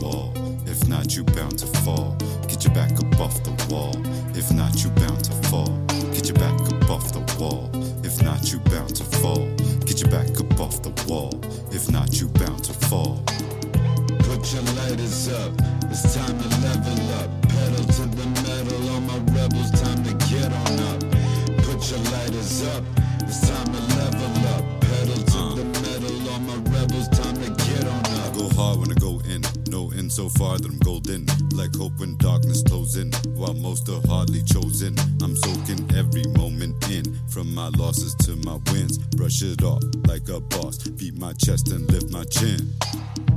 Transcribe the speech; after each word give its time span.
Wall. 0.00 0.32
If 0.66 0.86
not, 0.88 1.14
you 1.16 1.24
bound 1.24 1.58
to 1.58 1.66
fall. 1.82 2.16
Get 2.48 2.64
your 2.64 2.74
back 2.74 2.92
up 2.92 3.20
off 3.20 3.42
the 3.44 3.52
wall. 3.72 3.94
If 4.36 4.52
not, 4.52 4.82
you 4.82 4.90
bound 4.90 5.24
to 5.24 5.32
fall. 5.48 5.72
Get 6.12 6.28
your 6.28 6.36
back 6.36 6.60
up 6.72 6.90
off 6.90 7.12
the 7.12 7.20
wall. 7.38 7.70
If 8.04 8.22
not, 8.22 8.52
you 8.52 8.58
bound 8.70 8.94
to 8.96 9.04
fall. 9.04 9.48
Get 9.84 10.00
your 10.00 10.10
back 10.10 10.30
up 10.40 10.60
off 10.60 10.82
the 10.82 10.92
wall. 11.08 11.32
If 11.70 11.90
not, 11.90 12.20
you 12.20 12.28
bound 12.28 12.64
to 12.64 12.72
fall. 12.72 13.22
Put 14.26 14.52
your 14.52 14.62
lighters 14.78 15.28
up. 15.28 15.52
It's 15.90 16.14
time 16.14 16.38
to 16.38 16.48
level 16.60 17.00
up. 17.20 17.30
Pedal 17.48 17.84
to 17.96 18.04
the 18.18 18.26
metal. 18.44 18.90
All 18.92 19.00
my 19.00 19.18
rebels, 19.32 19.70
time 19.80 20.04
to 20.04 20.12
get 20.28 20.52
on 20.52 20.78
up. 20.90 21.00
Put 21.64 21.80
your 21.90 22.02
lighters 22.12 22.62
up. 22.74 22.84
It's 23.22 23.48
time 23.48 23.66
to 23.66 23.80
level 23.96 24.48
up. 24.54 24.64
Pedal 24.80 25.22
to 25.32 25.42
the 25.58 25.64
metal. 25.80 26.32
All 26.32 26.40
my 26.40 26.56
rebels, 26.70 27.08
time 27.08 27.36
to 27.42 27.50
get 27.64 27.84
on 27.84 28.04
up. 28.20 28.34
I 28.34 28.38
go 28.38 28.48
hard 28.54 28.78
when 28.80 28.92
I. 28.92 28.97
No 29.68 29.90
end 29.92 30.10
so 30.10 30.28
far 30.30 30.58
that 30.58 30.70
I'm 30.70 30.78
golden. 30.78 31.26
Like 31.52 31.74
hope 31.76 31.98
when 31.98 32.16
darkness 32.16 32.62
closes 32.62 32.96
in. 32.96 33.12
While 33.36 33.54
most 33.54 33.88
are 33.88 34.00
hardly 34.08 34.42
chosen. 34.42 34.96
I'm 35.22 35.36
soaking 35.36 35.90
every 35.94 36.24
moment 36.36 36.76
in. 36.90 37.04
From 37.28 37.54
my 37.54 37.68
losses 37.76 38.14
to 38.26 38.36
my 38.36 38.58
wins. 38.72 38.98
Brush 38.98 39.42
it 39.42 39.62
off 39.62 39.82
like 40.06 40.28
a 40.28 40.40
boss. 40.40 40.78
Beat 40.88 41.18
my 41.18 41.32
chest 41.34 41.70
and 41.70 41.90
lift 41.90 42.10
my 42.10 42.24
chin. 42.24 42.72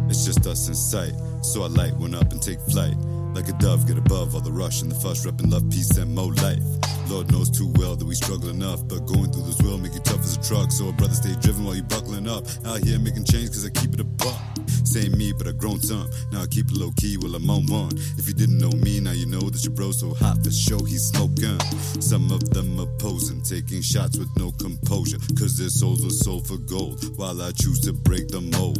It's 0.09 0.25
just 0.25 0.47
us 0.47 0.67
in 0.67 0.75
sight. 0.75 1.13
So 1.41 1.63
I 1.63 1.67
light 1.67 1.95
one 1.97 2.15
up 2.15 2.31
and 2.31 2.41
take 2.41 2.59
flight. 2.61 2.95
Like 3.33 3.47
a 3.49 3.53
dove, 3.53 3.87
get 3.87 3.97
above 3.97 4.35
all 4.35 4.41
the 4.41 4.51
rush 4.51 4.81
and 4.81 4.91
the 4.91 4.95
fuss, 4.95 5.25
reppin' 5.25 5.51
love, 5.51 5.69
peace, 5.69 5.97
and 5.97 6.13
more 6.13 6.33
life. 6.35 6.63
Lord 7.09 7.31
knows 7.31 7.49
too 7.49 7.71
well 7.77 7.95
that 7.95 8.05
we 8.05 8.15
struggle 8.15 8.49
enough, 8.49 8.87
but 8.87 9.05
going 9.05 9.31
through 9.31 9.43
this 9.43 9.61
will 9.61 9.77
make 9.77 9.93
you 9.93 9.99
tough 10.01 10.23
as 10.23 10.37
a 10.37 10.41
truck. 10.41 10.71
So 10.71 10.89
a 10.89 10.91
brother 10.91 11.13
stay 11.13 11.35
driven 11.41 11.65
while 11.65 11.75
you 11.75 11.83
buckling 11.83 12.27
up. 12.27 12.45
Out 12.65 12.83
here 12.83 12.99
making 12.99 13.25
change 13.25 13.49
cause 13.49 13.65
I 13.65 13.69
keep 13.69 13.93
it 13.93 13.99
a 13.99 14.03
buck. 14.03 14.39
Same 14.83 15.17
me, 15.17 15.31
but 15.31 15.47
I 15.47 15.51
grown 15.51 15.79
some. 15.79 16.09
Now 16.31 16.43
I 16.43 16.47
keep 16.47 16.67
it 16.67 16.77
low 16.77 16.91
key 16.97 17.17
while 17.17 17.35
I'm 17.35 17.49
on 17.49 17.65
one. 17.67 17.91
If 18.17 18.27
you 18.27 18.33
didn't 18.33 18.57
know 18.57 18.71
me, 18.83 18.99
now 18.99 19.11
you 19.11 19.25
know 19.25 19.39
that 19.39 19.63
your 19.63 19.73
bro 19.73 19.91
so 19.91 20.13
hot 20.13 20.43
for 20.43 20.51
show 20.51 20.83
he's 20.83 21.07
smoking. 21.07 21.59
Some 22.01 22.31
of 22.31 22.49
them 22.49 22.79
opposing, 22.79 23.41
taking 23.41 23.81
shots 23.81 24.17
with 24.17 24.29
no 24.37 24.51
composure. 24.51 25.19
Cause 25.39 25.57
their 25.57 25.69
souls 25.69 26.03
were 26.03 26.11
sold 26.11 26.47
for 26.47 26.57
gold, 26.57 27.17
while 27.17 27.41
I 27.41 27.51
choose 27.51 27.79
to 27.81 27.93
break 27.93 28.27
the 28.27 28.41
mold. 28.41 28.79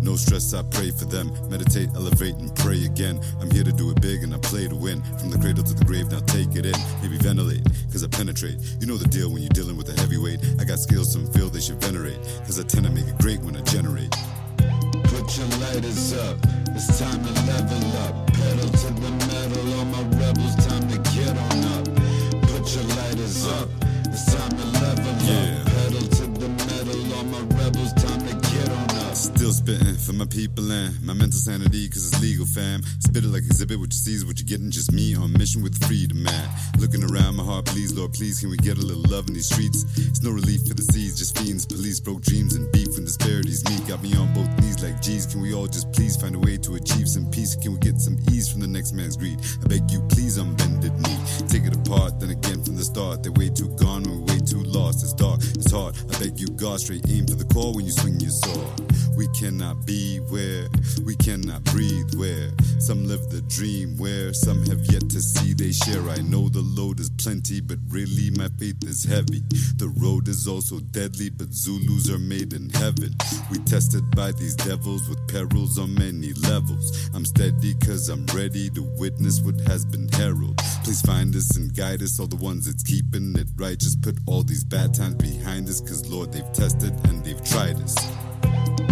No 0.00 0.16
stress, 0.16 0.54
I 0.54 0.62
pray 0.62 0.90
for 0.90 1.04
them. 1.04 1.32
Meditate, 1.48 1.90
elevate, 1.94 2.36
and 2.36 2.54
pray 2.56 2.84
again. 2.84 3.20
I'm 3.40 3.50
here 3.50 3.64
to 3.64 3.72
do 3.72 3.90
it 3.90 4.00
big 4.00 4.22
and 4.22 4.34
I 4.34 4.38
play 4.38 4.68
to 4.68 4.74
win. 4.74 5.02
From 5.18 5.30
the 5.30 5.38
cradle 5.38 5.64
to 5.64 5.74
the 5.74 5.84
grave, 5.84 6.10
now 6.10 6.20
take 6.20 6.54
it 6.54 6.66
in. 6.66 6.78
Maybe 7.02 7.18
ventilate, 7.18 7.64
cause 7.92 8.04
I 8.04 8.08
penetrate. 8.08 8.58
You 8.80 8.86
know 8.86 8.96
the 8.96 9.08
deal 9.08 9.30
when 9.32 9.42
you're 9.42 9.56
dealing 9.56 9.76
with 9.76 9.88
a 9.88 10.00
heavyweight. 10.00 10.40
I 10.60 10.64
got 10.64 10.78
skills 10.78 11.12
some 11.12 11.26
feel 11.32 11.48
they 11.48 11.60
should 11.60 11.80
venerate. 11.80 12.18
Cause 12.46 12.58
I 12.58 12.62
tend 12.62 12.86
to 12.86 12.92
make 12.92 13.06
it 13.06 13.18
great 13.18 13.40
when 13.40 13.56
I 13.56 13.62
generate. 13.62 14.10
Put 15.08 15.36
your 15.36 15.48
lighters 15.60 16.12
up, 16.14 16.38
it's 16.72 16.98
time 16.98 17.22
to 17.24 17.32
level 17.44 17.84
up. 18.06 18.26
Pedal 18.32 18.68
to 18.68 18.88
the 19.02 19.10
metal, 19.28 19.78
all 19.78 19.84
my 19.86 20.02
rebels, 20.16 20.54
time 20.66 20.88
to 20.88 20.98
get 21.10 21.36
on 21.36 21.64
up. 21.74 21.84
Put 22.48 22.64
your 22.74 22.84
lighters 22.96 23.46
up, 23.46 23.68
it's 24.06 24.24
time 24.32 24.50
to 24.50 24.64
level 24.80 25.57
up. 25.57 25.57
Still 29.48 29.64
spitting 29.64 29.96
for 29.96 30.12
my 30.12 30.26
people 30.26 30.70
and 30.70 30.92
my 31.00 31.14
mental 31.14 31.40
sanity, 31.40 31.88
cause 31.88 32.04
it's 32.04 32.20
legal, 32.20 32.44
fam. 32.44 32.82
Spit 33.00 33.24
it 33.24 33.32
like 33.32 33.48
exhibit, 33.48 33.80
what 33.80 33.88
you 33.88 33.96
see 33.96 34.12
is 34.12 34.26
what 34.26 34.38
you're 34.38 34.44
getting. 34.44 34.70
Just 34.70 34.92
me 34.92 35.16
on 35.16 35.32
mission 35.32 35.62
with 35.62 35.72
freedom, 35.88 36.22
man. 36.22 36.48
Looking 36.78 37.02
around, 37.02 37.36
my 37.36 37.44
heart 37.44 37.64
please, 37.64 37.94
Lord, 37.94 38.12
please, 38.12 38.40
can 38.40 38.50
we 38.50 38.58
get 38.58 38.76
a 38.76 38.84
little 38.84 39.08
love 39.08 39.26
in 39.26 39.32
these 39.32 39.48
streets? 39.48 39.88
It's 39.96 40.22
no 40.22 40.32
relief 40.32 40.68
for 40.68 40.74
the 40.74 40.82
seas, 40.82 41.16
just 41.16 41.38
fiends, 41.38 41.64
police, 41.64 41.98
broke 41.98 42.20
dreams, 42.20 42.56
and 42.56 42.70
beef 42.72 42.92
when 42.92 43.06
disparities 43.06 43.64
meet. 43.70 43.88
Got 43.88 44.02
me 44.02 44.12
on 44.20 44.28
both 44.34 44.52
knees 44.60 44.84
like 44.84 45.00
G's. 45.00 45.24
Can 45.24 45.40
we 45.40 45.54
all 45.54 45.66
just 45.66 45.90
please 45.92 46.20
find 46.20 46.34
a 46.34 46.38
way 46.38 46.58
to 46.58 46.74
achieve 46.74 47.08
some 47.08 47.24
peace? 47.30 47.56
Can 47.56 47.72
we 47.72 47.78
get 47.78 47.96
some 47.96 48.18
ease 48.30 48.52
from 48.52 48.60
the 48.60 48.68
next 48.68 48.92
man's 48.92 49.16
greed? 49.16 49.40
I 49.64 49.66
beg 49.66 49.90
you, 49.90 50.04
please 50.12 50.36
unbend 50.36 50.84
it 50.84 50.92
knee. 50.92 51.48
Take 51.48 51.64
it 51.64 51.72
apart, 51.72 52.20
then 52.20 52.36
again 52.36 52.62
from 52.62 52.76
the 52.76 52.84
start. 52.84 53.22
They're 53.22 53.32
way 53.32 53.48
too 53.48 53.72
gone, 53.80 54.04
we're 54.04 54.28
way 54.28 54.40
too 54.44 54.60
lost. 54.60 55.02
It's 55.02 55.14
dark, 55.14 55.40
it's 55.40 55.72
hard. 55.72 55.96
I 56.12 56.18
beg 56.20 56.36
you, 56.36 56.48
God, 56.52 56.84
straight 56.84 57.08
aim 57.08 57.24
for 57.24 57.40
the 57.40 57.48
core 57.48 57.72
when 57.72 57.86
you 57.86 57.92
swing 57.92 58.20
your 58.20 58.36
sword. 58.44 58.76
We 59.16 59.26
cannot 59.38 59.86
be 59.86 60.18
where 60.30 60.66
we 61.04 61.14
cannot 61.14 61.62
breathe 61.64 62.12
where. 62.16 62.50
Some 62.80 63.06
live 63.06 63.30
the 63.30 63.40
dream 63.42 63.96
where 63.96 64.32
some 64.34 64.66
have 64.66 64.84
yet 64.90 65.08
to 65.10 65.20
see 65.20 65.54
they 65.54 65.70
share. 65.70 66.02
I 66.10 66.18
know 66.22 66.48
the 66.48 66.62
load 66.62 66.98
is 66.98 67.10
plenty 67.10 67.60
but 67.60 67.78
really 67.88 68.30
my 68.32 68.48
faith 68.58 68.82
is 68.82 69.04
heavy. 69.04 69.42
The 69.76 69.94
road 70.02 70.26
is 70.26 70.48
also 70.48 70.80
deadly 70.80 71.30
but 71.30 71.52
zulus 71.52 72.10
are 72.10 72.18
made 72.18 72.52
in 72.52 72.68
heaven. 72.70 73.14
We 73.50 73.58
tested 73.58 74.10
by 74.16 74.32
these 74.32 74.56
devils 74.56 75.08
with 75.08 75.20
perils 75.28 75.78
on 75.78 75.94
many 75.94 76.32
levels. 76.32 77.08
I'm 77.14 77.24
steady 77.24 77.74
cause 77.86 78.08
i'm 78.08 78.26
ready 78.34 78.70
to 78.70 78.82
witness 78.98 79.40
what 79.40 79.60
has 79.68 79.84
been 79.84 80.08
heralded. 80.08 80.58
Please 80.82 81.02
find 81.02 81.34
us 81.36 81.56
and 81.56 81.72
guide 81.76 82.02
us 82.02 82.18
all 82.18 82.26
the 82.26 82.36
ones 82.36 82.66
that's 82.66 82.82
keeping 82.82 83.38
it 83.38 83.48
right 83.56 83.78
just 83.78 84.02
put 84.02 84.18
all 84.26 84.42
these 84.42 84.64
bad 84.64 84.94
times 84.94 85.14
behind 85.14 85.68
us 85.68 85.80
cause 85.80 86.08
lord 86.10 86.32
they've 86.32 86.52
tested 86.52 86.92
and 87.06 87.24
they've 87.24 87.44
tried 87.44 87.76
us 87.76 87.94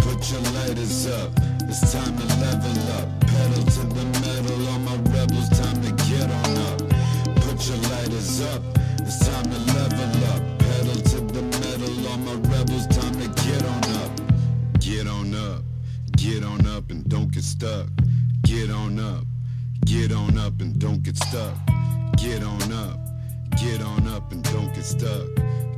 Put 0.03 0.31
your 0.31 0.41
lighters 0.57 1.07
up, 1.07 1.31
it's 1.67 1.93
time 1.93 2.15
to 2.17 2.25
level 2.41 2.77
up. 2.99 3.07
Pedal 3.21 3.63
to 3.63 3.83
the 3.97 4.05
metal, 4.21 4.67
all 4.69 4.79
my 4.79 4.97
rebels, 5.11 5.49
time 5.49 5.81
to 5.83 5.91
get 6.05 6.29
on 6.29 6.57
up. 6.69 6.79
Put 7.43 7.57
your 7.67 7.81
lighters 7.91 8.41
up, 8.41 8.61
it's 8.99 9.19
time 9.25 9.45
to 9.45 9.59
level 9.73 10.23
up. 10.33 10.41
Pedal 10.59 11.01
to 11.11 11.19
the 11.33 11.43
metal, 11.61 12.07
all 12.09 12.17
my 12.17 12.35
rebels, 12.49 12.87
time 12.87 13.13
to 13.21 13.27
get 13.43 13.63
on 13.65 13.83
up. 14.03 14.11
Get 14.79 15.07
on 15.07 15.35
up 15.35 15.63
get 16.27 16.43
on 16.43 16.67
up 16.67 16.89
and 16.89 17.07
don't 17.07 17.31
get 17.31 17.43
stuck. 17.43 17.87
Get 18.43 18.69
on 18.69 18.99
up. 18.99 19.23
Get 19.85 20.11
on 20.11 20.37
up 20.37 20.59
and 20.59 20.77
don't 20.77 21.01
get 21.01 21.15
stuck. 21.15 21.55
Get 22.17 22.43
on 22.43 22.71
up. 22.73 22.99
Get 23.61 23.81
on 23.81 24.07
up 24.07 24.31
and 24.31 24.43
don't 24.43 24.73
get 24.73 24.83
stuck. 24.83 25.27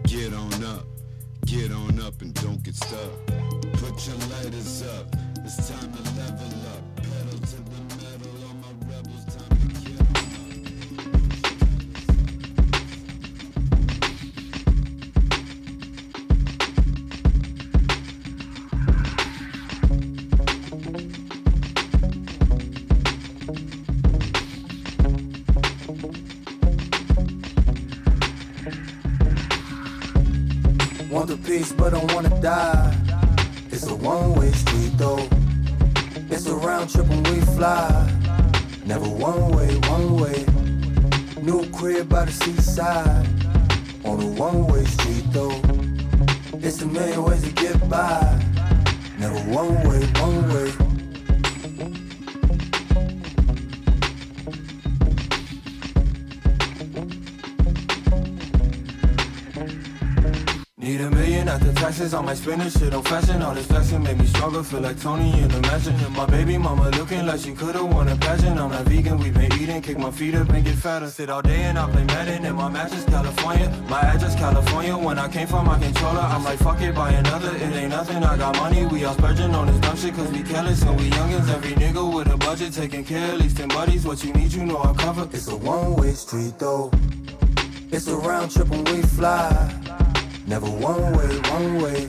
Get 0.04 0.34
on 0.34 0.64
up. 0.64 0.99
Get 1.50 1.72
on 1.72 2.00
up 2.00 2.22
and 2.22 2.32
don't 2.36 2.62
get 2.62 2.76
stuck. 2.76 3.26
Put 3.82 4.06
your 4.06 4.18
lighters 4.30 4.84
up. 4.84 5.08
It's 5.44 5.68
time 5.68 5.92
to 5.92 6.04
level 6.16 6.46
up. 6.68 6.79
But 31.80 31.92
don't 31.92 32.14
wanna 32.14 32.42
die. 32.42 32.94
It's 33.72 33.88
a 33.88 33.96
one-way 33.96 34.52
street 34.52 34.98
though. 34.98 35.28
It's 36.30 36.46
a 36.48 36.56
round 36.56 36.90
trip 36.90 37.08
when 37.08 37.24
we 37.24 37.40
fly. 37.56 37.90
Never 38.86 39.08
one 39.08 39.52
way, 39.56 39.70
one 39.88 40.18
way. 40.18 40.46
New 41.42 41.66
crib 41.72 42.10
by 42.10 42.26
the 42.26 42.32
seaside. 42.32 43.28
On 44.04 44.22
a 44.22 44.28
one-way 44.28 44.84
street 44.86 45.26
though. 45.32 45.62
It's 46.62 46.82
a 46.82 46.86
million 46.86 47.24
ways 47.24 47.44
to 47.44 47.52
get 47.52 47.78
by. 47.90 48.20
Never 49.18 49.40
one 49.52 49.76
way, 49.88 50.02
one 50.22 50.54
way. 50.54 50.89
Taxes, 61.90 62.14
I 62.14 62.22
might 62.22 62.38
spend 62.38 62.72
shit 62.72 62.94
on 62.94 63.04
fashion. 63.04 63.42
All 63.42 63.56
this 63.56 63.66
flexing 63.66 64.04
make 64.04 64.18
me 64.18 64.28
stronger, 64.28 64.62
feel 64.62 64.82
like 64.82 65.02
Tony 65.02 65.32
in 65.42 65.48
the 65.48 65.60
mansion. 65.62 65.96
My 66.14 66.26
baby 66.28 66.56
mama 66.56 66.90
looking 66.92 67.26
like 67.26 67.40
she 67.40 67.52
could've 67.54 67.92
won 67.94 68.08
a 68.08 68.16
pageant. 68.16 68.60
I'm 68.60 68.70
not 68.70 68.86
vegan, 68.86 69.18
we 69.18 69.32
been 69.32 69.52
eating, 69.54 69.82
kick 69.82 69.98
my 69.98 70.12
feet 70.12 70.36
up 70.36 70.50
and 70.50 70.64
get 70.64 70.76
fatter. 70.76 71.08
Sit 71.08 71.32
all 71.32 71.42
day 71.42 71.64
and 71.64 71.80
I 71.80 71.90
play 71.90 72.04
Madden, 72.04 72.46
and 72.46 72.56
my 72.56 72.70
match 72.70 72.94
is 72.94 73.06
California. 73.06 73.70
My 73.90 74.02
address 74.02 74.36
California, 74.36 74.96
when 74.96 75.18
I 75.18 75.28
came 75.30 75.48
from 75.48 75.66
my 75.66 75.80
controller, 75.80 76.20
I'm 76.20 76.44
like, 76.44 76.60
fuck 76.60 76.80
it, 76.80 76.94
buy 76.94 77.12
another. 77.12 77.56
It 77.56 77.74
ain't 77.82 77.90
nothing, 77.90 78.24
I 78.24 78.38
got 78.38 78.56
money, 78.58 78.86
we 78.86 79.06
all 79.06 79.16
splurging 79.16 79.56
on 79.56 79.66
this 79.66 79.80
dumb 79.80 79.98
shit, 79.98 80.14
cause 80.14 80.32
we 80.32 80.44
careless 80.44 80.84
and 80.84 80.96
we 81.00 81.10
youngins. 81.10 81.50
Every 81.50 81.72
nigga 81.72 82.04
with 82.16 82.28
a 82.28 82.38
budget, 82.38 82.72
taking 82.74 83.04
care, 83.04 83.32
at 83.34 83.40
least 83.40 83.58
10 83.58 83.70
buddies. 83.70 84.06
What 84.06 84.24
you 84.24 84.32
need, 84.34 84.54
you 84.54 84.64
know 84.64 84.78
I 84.78 84.94
cover. 84.94 85.28
It's 85.34 85.48
a 85.48 85.56
one-way 85.56 86.12
street 86.12 86.54
though. 86.60 86.92
It's 87.92 88.08
a 88.08 88.16
round 88.16 88.52
trip 88.52 88.70
when 88.70 88.84
we 88.84 89.02
fly. 89.02 89.89
Never 90.50 90.66
one 90.66 91.14
way, 91.16 91.38
one 91.52 91.80
way. 91.80 92.08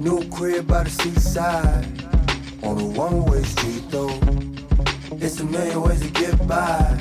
New 0.00 0.28
crib 0.30 0.66
by 0.66 0.82
the 0.82 0.90
seaside. 0.90 1.86
On 2.64 2.76
a 2.76 2.84
one 2.84 3.24
way 3.24 3.44
street 3.44 3.88
though. 3.88 4.18
It's 5.12 5.38
a 5.38 5.44
million 5.44 5.80
ways 5.80 6.00
to 6.00 6.10
get 6.10 6.44
by. 6.48 7.00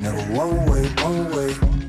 Never 0.00 0.22
one 0.34 0.66
way, 0.66 0.88
one 1.04 1.30
way. 1.30 1.79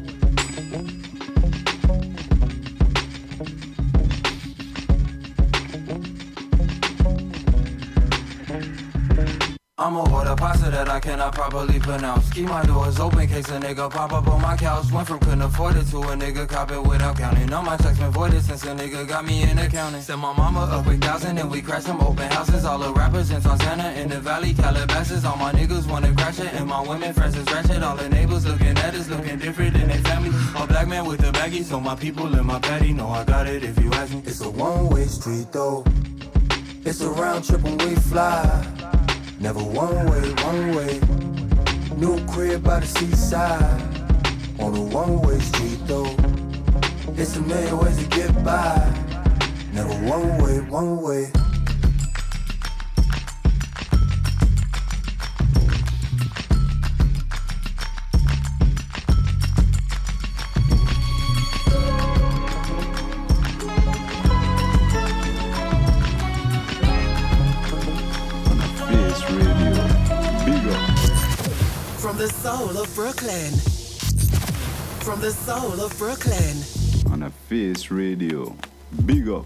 I'ma 9.82 10.16
order 10.16 10.36
pasta 10.36 10.70
that 10.70 10.90
I 10.90 11.00
cannot 11.00 11.34
properly 11.34 11.80
pronounce. 11.80 12.30
Keep 12.30 12.50
my 12.50 12.64
doors 12.66 13.00
open, 13.00 13.28
case 13.28 13.50
a 13.50 13.60
nigga 13.60 13.90
pop 13.90 14.14
up 14.14 14.28
on 14.28 14.40
my 14.40 14.56
couch. 14.56 14.92
Went 14.92 15.08
from 15.08 15.18
couldn't 15.18 15.42
afford 15.42 15.76
it 15.76 15.88
to 15.88 15.98
a 15.98 16.16
nigga 16.16 16.48
cop 16.48 16.70
it 16.70 16.84
without 16.84 17.18
counting. 17.18 17.52
All 17.52 17.64
my 17.64 17.78
checks 17.78 17.98
been 17.98 18.12
voided 18.12 18.44
since 18.44 18.64
a 18.64 18.76
nigga 18.76 19.08
got 19.08 19.26
me 19.26 19.42
in 19.42 19.58
accounting. 19.58 20.02
Sent 20.02 20.20
my 20.20 20.34
mama 20.34 20.70
a 20.72 20.84
quick 20.84 21.02
thousand 21.02 21.40
and 21.40 21.50
we 21.50 21.64
crashed 21.64 21.88
some 21.88 22.00
open 22.00 22.30
houses. 22.30 22.64
All 22.64 22.78
the 22.78 22.94
rappers 22.94 23.32
in 23.32 23.42
Santana 23.42 23.92
in 23.94 24.08
the 24.08 24.20
valley, 24.20 24.54
Calabasas. 24.54 25.26
All 25.26 25.36
my 25.38 25.52
niggas 25.52 25.90
wanna 25.90 26.14
crash 26.14 26.40
it, 26.40 26.54
and 26.54 26.68
my 26.68 26.88
women 26.88 27.12
friends 27.12 27.36
is 27.36 27.52
ratchet. 27.52 27.82
All 27.82 27.96
the 27.96 28.08
neighbors 28.08 28.46
looking 28.46 28.78
at 28.78 28.94
us, 28.94 29.10
looking 29.10 29.40
different 29.40 29.74
than 29.74 29.88
their 29.88 30.04
family. 30.04 30.30
A 30.62 30.68
black 30.68 30.88
man 30.88 31.06
with 31.06 31.28
a 31.28 31.32
baggie, 31.32 31.64
so 31.64 31.80
my 31.80 31.96
people 31.96 32.32
in 32.38 32.46
my 32.46 32.60
patty 32.60 32.94
know 32.94 33.08
I 33.08 33.24
got 33.24 33.48
it 33.48 33.64
if 33.64 33.80
you 33.80 33.92
ask 33.94 34.14
me. 34.14 34.22
It's 34.28 34.42
a 34.42 34.50
one 34.52 34.90
way 34.90 35.06
street 35.06 35.52
though. 35.52 35.84
It's 36.86 37.02
a 37.02 37.10
round 37.10 37.46
trip 37.46 37.62
when 37.64 37.80
we 37.80 37.96
fly. 37.96 38.82
Never 39.42 39.64
one 39.64 40.06
way, 40.06 40.34
one 40.44 40.76
way. 40.76 41.00
New 41.98 42.24
crib 42.28 42.64
by 42.64 42.80
the 42.80 42.86
seaside. 42.86 43.82
On 44.60 44.76
a 44.76 44.82
one 44.82 45.20
way 45.22 45.40
street 45.40 45.80
though. 45.88 46.16
It's 47.18 47.36
a 47.38 47.42
million 47.42 47.80
ways 47.80 47.98
to 47.98 48.06
get 48.06 48.32
by. 48.46 48.78
Never 49.74 49.96
one 50.08 50.38
way, 50.44 50.60
one 50.70 51.02
way. 51.02 51.32
From 72.12 72.20
the 72.20 72.28
soul 72.28 72.78
of 72.78 72.94
Brooklyn. 72.94 73.54
From 75.00 75.22
the 75.22 75.32
soul 75.32 75.80
of 75.80 75.98
Brooklyn. 75.98 76.58
On 77.10 77.24
a 77.24 77.30
Face 77.30 77.90
Radio. 77.90 78.54
Big 79.06 79.30
up. 79.30 79.46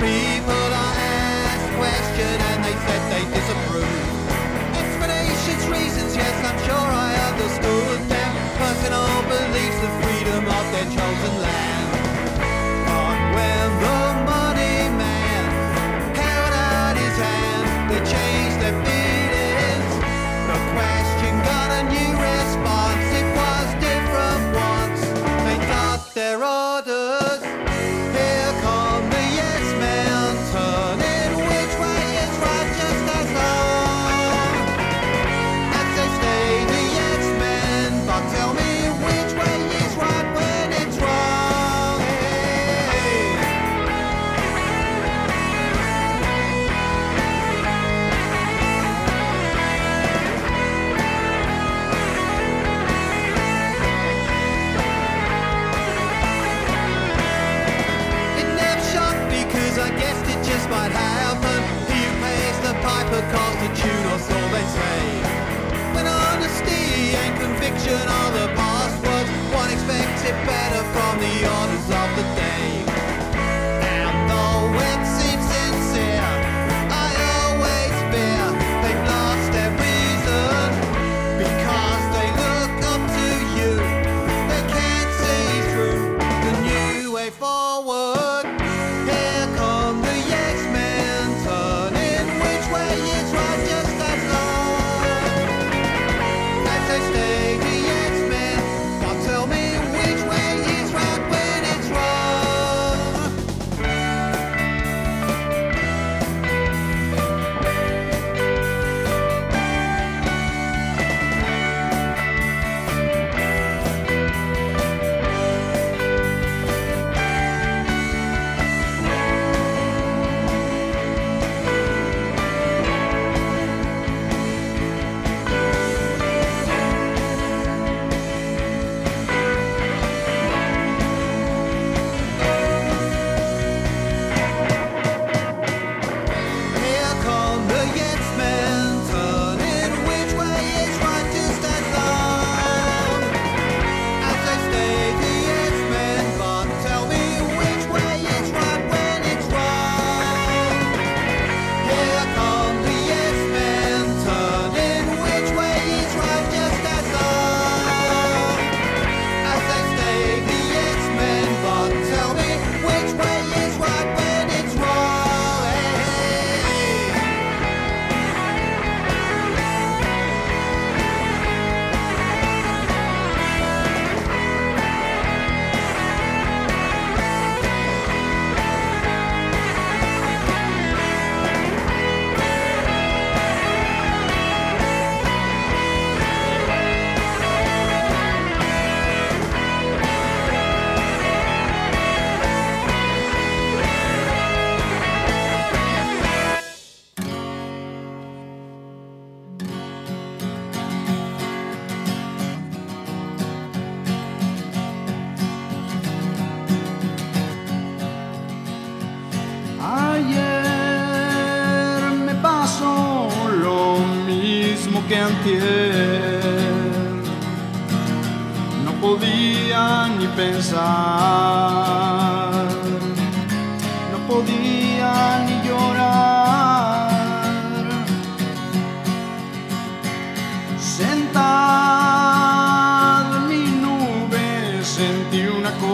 people 0.00 0.72
are 0.82 0.96
asked 0.96 1.76
questions. 1.76 2.49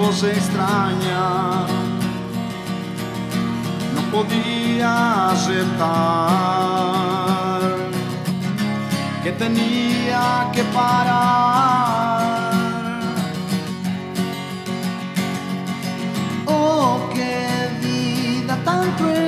voz 0.07 0.23
extraña 0.23 1.67
no 3.95 4.03
podía 4.13 5.31
aceptar 5.31 6.77
que 9.25 9.33
tenía 9.33 10.49
que 10.55 10.63
parar. 10.79 12.53
Oh, 16.47 17.09
qué 17.13 17.69
vida 17.83 18.57
tan 18.65 18.93
cruel. 18.93 19.26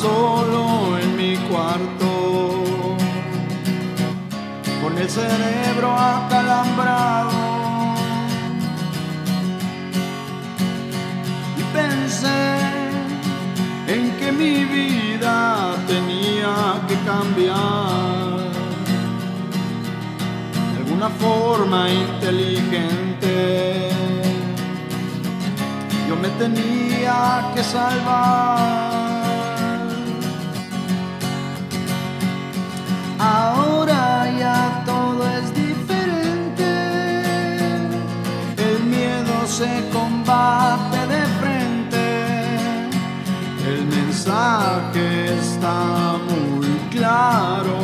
solo 0.00 0.98
en 0.98 1.16
mi 1.16 1.36
cuarto, 1.48 2.08
con 4.82 4.98
el 4.98 5.08
cerebro 5.08 5.88
acalambrado. 5.92 7.30
Y 11.60 11.62
pensé 11.76 12.42
en 13.88 14.10
que 14.18 14.32
mi 14.32 14.64
vida 14.64 15.74
tenía 15.86 16.54
que 16.88 16.96
cambiar 17.10 18.50
de 20.72 20.76
alguna 20.82 21.08
forma 21.08 21.88
inteligente. 21.90 23.34
Yo 26.08 26.16
me 26.16 26.28
tenía 26.40 27.50
que 27.54 27.62
salvar. 27.62 29.05
Ahora 33.26 34.30
ya 34.38 34.84
todo 34.86 35.26
es 35.38 35.46
diferente. 35.52 36.70
El 38.56 38.84
miedo 38.84 39.36
se 39.46 39.70
combate 39.92 40.98
de 41.14 41.22
frente. 41.40 42.04
El 43.70 43.86
mensaje 43.86 45.34
está 45.38 46.18
muy 46.30 46.70
claro. 46.90 47.76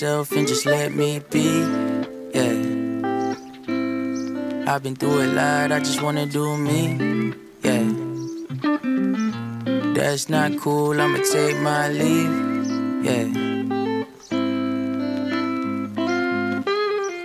Yourself 0.00 0.32
and 0.32 0.48
just 0.48 0.64
let 0.64 0.94
me 0.94 1.20
be. 1.30 1.60
Yeah. 2.34 2.56
I've 4.66 4.82
been 4.82 4.96
through 4.96 5.24
a 5.24 5.26
lot, 5.26 5.72
I 5.72 5.78
just 5.80 6.00
wanna 6.00 6.24
do 6.24 6.56
me. 6.56 7.34
Yeah. 7.62 7.84
That's 9.94 10.30
not 10.30 10.58
cool, 10.58 10.98
I'ma 10.98 11.18
take 11.30 11.58
my 11.60 11.88
leave. 11.88 12.32
Yeah. 13.04 13.26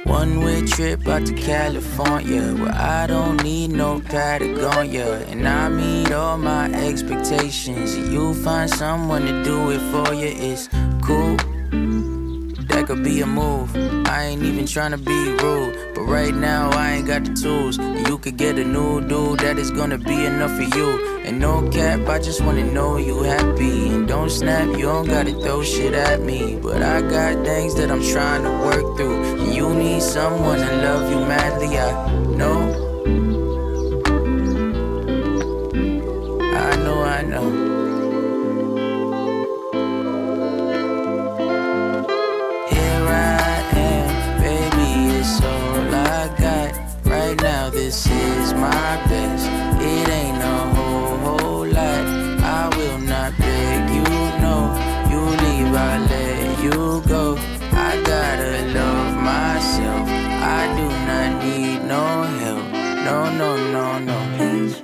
One 0.04 0.44
way 0.44 0.66
trip 0.66 1.08
out 1.08 1.26
to 1.28 1.34
California 1.34 2.54
where 2.56 2.74
I 2.74 3.08
don't 3.08 3.42
need 3.42 3.72
no 3.72 4.02
Patagonia. 4.02 5.24
And 5.30 5.48
I 5.48 5.70
meet 5.70 6.12
all 6.12 6.38
my 6.38 6.66
expectations. 6.74 7.98
You 7.98 8.34
find 8.34 8.70
someone 8.70 9.26
to 9.28 9.44
do 9.46 9.72
it 9.72 9.82
for 9.92 10.14
you. 10.14 10.28
It's 10.28 10.68
cool. 11.02 11.38
Could 12.86 13.04
be 13.04 13.20
a 13.22 13.26
move. 13.26 13.76
I 14.06 14.26
ain't 14.26 14.44
even 14.44 14.68
trying 14.68 14.92
to 14.92 14.98
be 15.00 15.32
rude. 15.42 15.96
But 15.96 16.04
right 16.04 16.36
now, 16.36 16.70
I 16.70 16.92
ain't 16.92 17.08
got 17.08 17.26
the 17.26 17.34
tools. 17.34 17.80
You 17.80 18.20
could 18.20 18.38
get 18.38 18.60
a 18.60 18.64
new 18.64 19.02
dude 19.02 19.40
that 19.40 19.58
is 19.58 19.72
gonna 19.72 19.98
be 19.98 20.24
enough 20.24 20.56
for 20.56 20.78
you. 20.78 21.22
And 21.26 21.40
no 21.40 21.68
cap, 21.70 22.08
I 22.08 22.20
just 22.20 22.42
wanna 22.42 22.72
know 22.72 22.98
you 22.98 23.24
happy. 23.24 23.90
And 23.90 24.08
don't 24.08 24.30
snap, 24.30 24.68
you 24.78 24.86
don't 24.86 25.08
gotta 25.08 25.32
throw 25.32 25.64
shit 25.64 25.96
at 25.96 26.22
me. 26.22 26.60
But 26.62 26.84
I 26.84 27.02
got 27.02 27.44
things 27.44 27.74
that 27.74 27.90
I'm 27.90 28.04
trying 28.04 28.44
to 28.44 28.52
work 28.52 28.98
through. 28.98 29.24
And 29.40 29.56
you 29.56 29.74
need 29.74 30.04
someone 30.04 30.60
to 30.60 30.76
love 30.84 31.10
you 31.10 31.26
madly, 31.26 31.80
I 31.80 31.90
know. 32.38 32.85
My 48.66 48.94
best. 49.10 49.46
It 49.92 50.08
ain't 50.20 50.42
a 50.56 50.58
whole, 50.76 51.18
whole 51.26 51.68
lot. 51.78 52.06
I 52.60 52.64
will 52.78 53.00
not 53.14 53.32
beg 53.38 53.82
you, 53.98 54.08
no. 54.46 54.56
You 55.12 55.22
leave, 55.44 55.74
I 55.90 55.94
let 56.12 56.64
you 56.66 56.80
go. 57.14 57.24
I 57.88 57.92
gotta 58.12 58.54
love 58.78 59.12
myself. 59.32 60.06
I 60.58 60.62
do 60.80 60.88
not 61.10 61.30
need 61.44 61.80
no 61.94 62.04
help. 62.42 62.66
No, 63.08 63.18
no, 63.42 63.50
no, 63.76 63.86
no. 64.10 64.18
Please. 64.38 64.76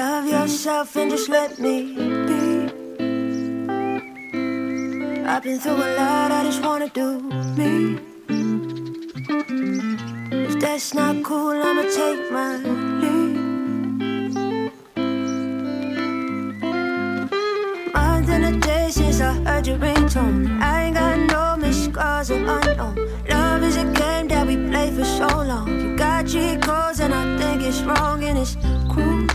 Love 0.00 0.26
yourself 0.26 0.96
and 0.96 1.10
just 1.10 1.28
let 1.28 1.58
me 1.58 1.76
be. 2.28 2.42
I've 5.32 5.42
been 5.42 5.58
through 5.58 5.82
a 5.88 5.88
lot, 5.98 6.30
I 6.30 6.44
just 6.44 6.62
wanna 6.62 6.88
do 6.88 7.08
me. 7.56 7.72
That's 10.62 10.94
not 10.94 11.24
cool, 11.24 11.60
I'ma 11.60 11.82
take 11.82 12.30
my 12.30 12.56
leave. 13.02 13.34
More 17.92 18.22
than 18.22 18.44
a 18.44 18.60
day 18.60 18.88
since 18.92 19.20
I 19.20 19.32
heard 19.42 19.66
your 19.66 19.78
ringtone. 19.78 20.62
I 20.62 20.84
ain't 20.84 20.94
got 20.94 21.18
no 21.18 21.56
missed 21.56 21.96
or 21.96 22.36
unknown. 22.36 22.94
Love 23.28 23.64
is 23.64 23.76
a 23.76 23.86
game 23.86 24.28
that 24.28 24.46
we 24.46 24.54
play 24.70 24.92
for 24.92 25.04
so 25.04 25.26
long. 25.26 25.68
You 25.68 25.96
got 25.96 26.28
cheat 26.28 26.62
codes 26.62 27.00
and 27.00 27.12
I 27.12 27.36
think 27.38 27.62
it's 27.62 27.82
wrong 27.82 28.22
and 28.22 28.38
it's 28.38 28.54
cool. 28.88 29.26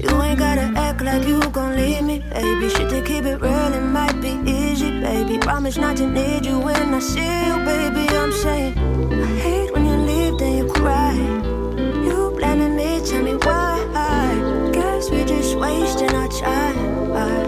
You 0.00 0.22
ain't 0.22 0.38
gotta 0.38 0.72
act 0.74 1.02
like 1.02 1.28
you 1.28 1.38
gon' 1.50 1.76
leave 1.76 2.02
me, 2.02 2.20
baby. 2.32 2.70
Shit 2.70 2.88
to 2.88 3.02
keep 3.02 3.24
it 3.26 3.42
real, 3.42 3.74
it 3.74 3.82
might 3.82 4.18
be 4.22 4.40
easy, 4.50 4.90
baby. 5.02 5.36
Promise 5.36 5.76
not 5.76 5.98
to 5.98 6.06
need 6.06 6.46
you 6.46 6.58
when 6.58 6.94
I 6.94 6.98
see 6.98 7.46
you, 7.46 7.56
baby. 7.66 8.08
I'm 8.16 8.32
saying, 8.32 8.72
I 9.12 9.26
hate 9.44 9.72
when 9.74 9.87
wasting 15.58 16.14
our 16.14 16.28
time. 16.28 17.47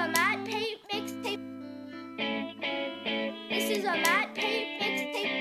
A 0.00 0.06
Matt 0.06 0.44
Pape 0.46 0.78
mixtape. 0.92 1.42
This 3.50 3.70
is 3.78 3.84
a 3.84 3.96
Matt 3.96 4.32
Pape 4.32 4.80
mixtape. 4.80 5.32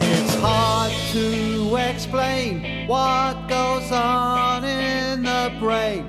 It's 0.00 0.34
hard 0.40 0.92
to 1.12 1.76
explain 1.76 2.88
what 2.88 3.48
goes 3.48 3.92
on 3.92 4.64
in 4.64 5.22
the 5.22 5.52
brain 5.60 6.08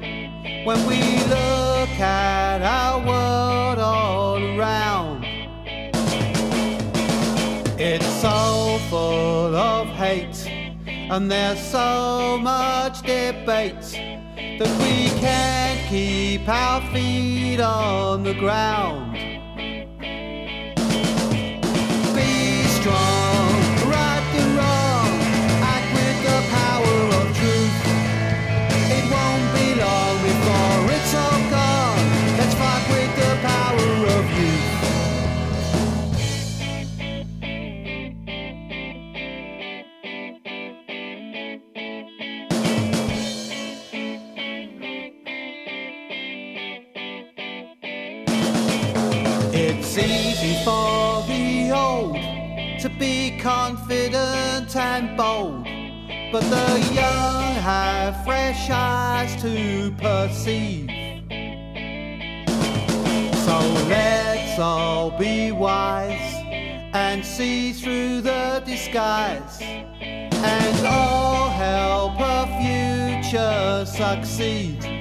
when 0.66 0.84
we 0.88 1.00
look 1.26 1.90
at 2.00 2.55
and 11.12 11.30
there's 11.30 11.60
so 11.60 12.38
much 12.42 13.02
debate 13.02 13.80
that 14.60 14.72
we 14.80 15.10
can't 15.20 15.88
keep 15.88 16.48
our 16.50 16.82
feet 16.92 17.60
on 17.60 18.24
the 18.24 18.34
ground. 18.34 19.05
And 54.76 55.16
bold, 55.16 55.64
but 56.32 56.42
the 56.42 56.94
young 56.94 57.56
have 57.56 58.24
fresh 58.26 58.70
eyes 58.70 59.42
to 59.42 59.92
perceive. 59.98 60.90
So 63.46 63.58
let's 63.88 64.60
all 64.60 65.18
be 65.18 65.52
wise 65.52 66.34
and 66.94 67.26
see 67.26 67.74
through 67.74 68.22
the 68.22 68.64
disguise 68.66 69.62
and 69.62 70.86
all 70.86 71.50
help 71.50 72.20
a 72.20 72.46
future 72.62 73.86
succeed. 73.86 74.95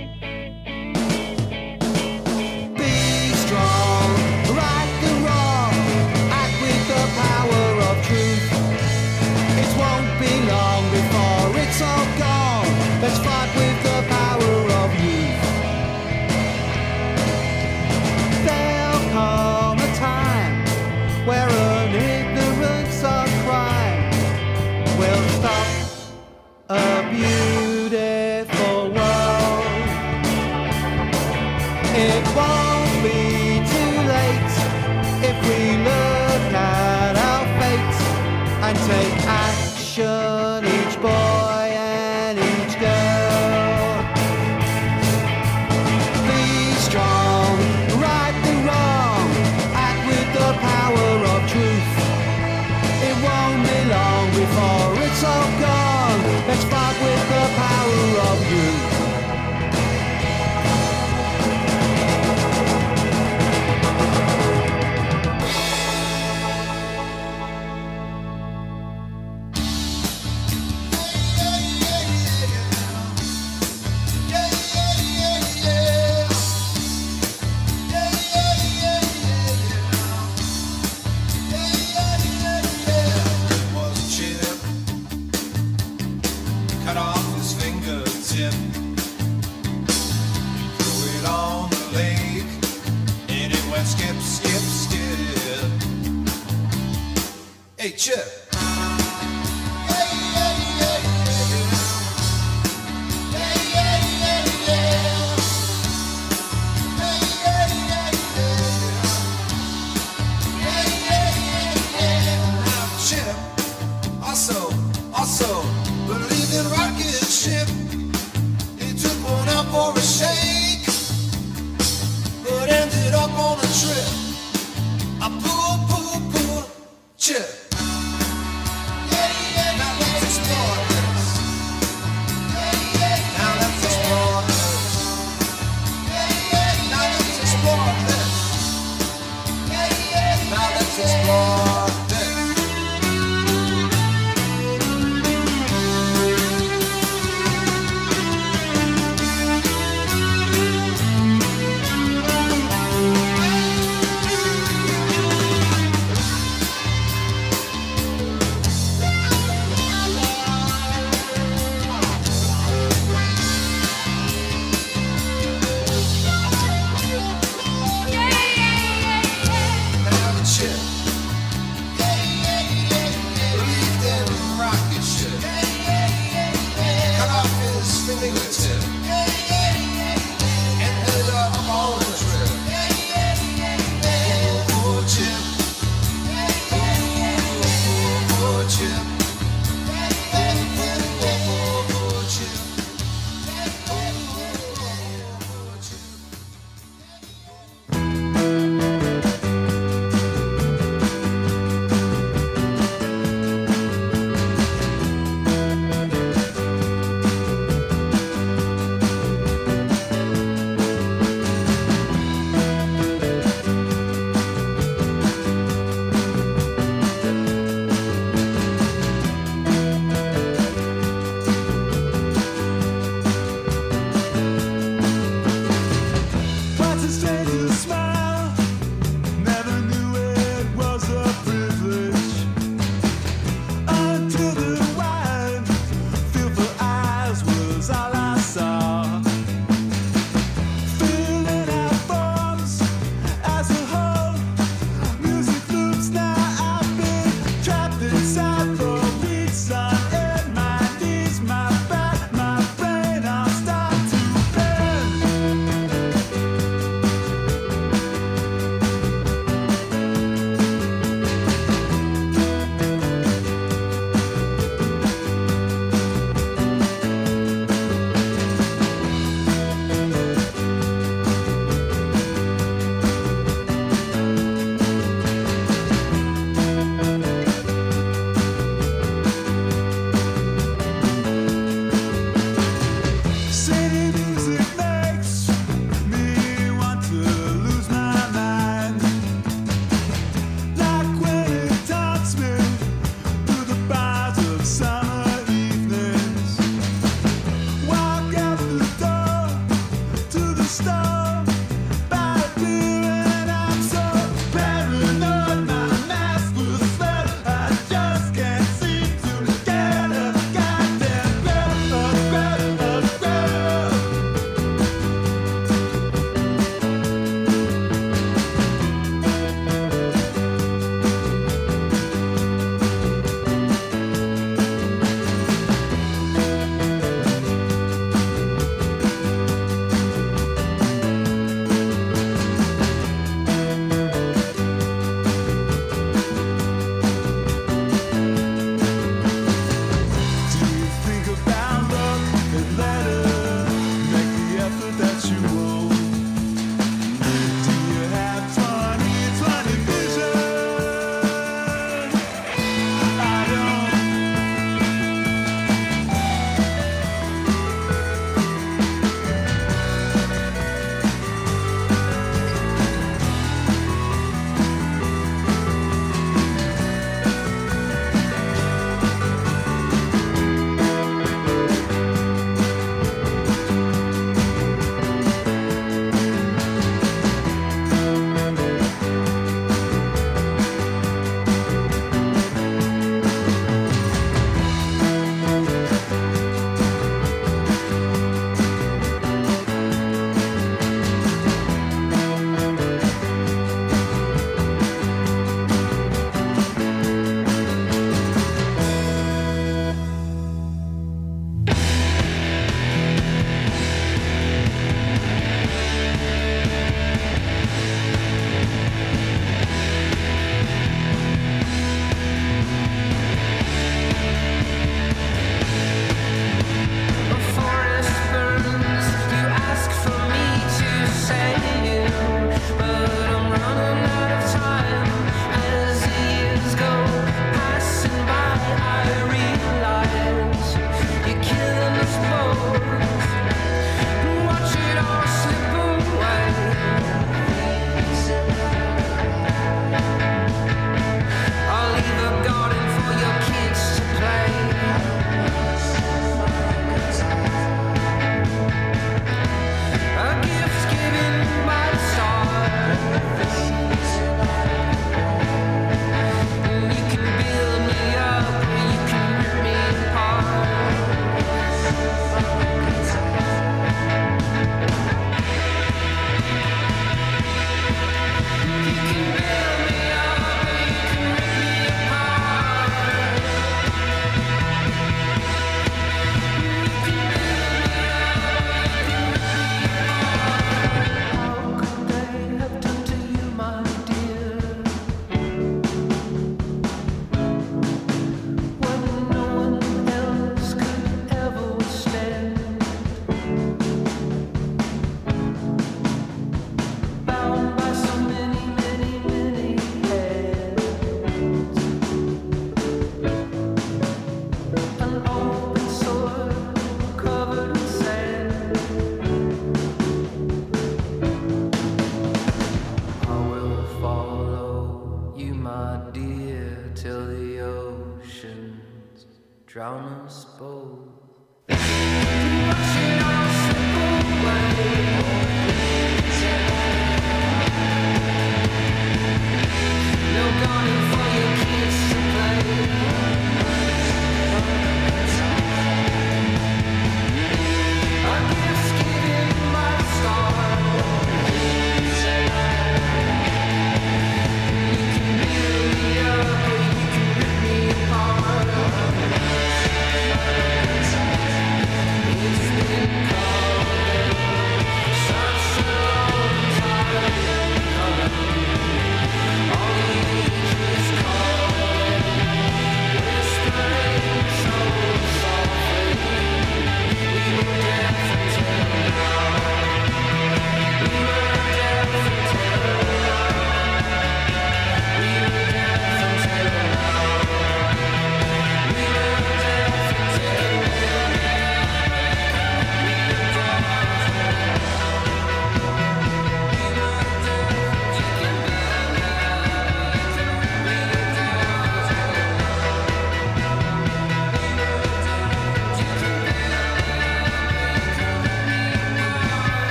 Drown 519.84 520.24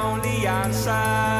the 0.00 0.06
only 0.06 1.39